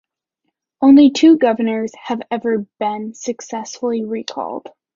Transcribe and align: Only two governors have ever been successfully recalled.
Only 0.81 1.11
two 1.11 1.37
governors 1.37 1.91
have 1.93 2.21
ever 2.31 2.65
been 2.79 3.13
successfully 3.13 4.03
recalled. 4.03 4.65